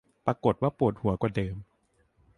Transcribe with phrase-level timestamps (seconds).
[0.25, 1.55] ปรากฏว่าปวดหัวกว่าเดิม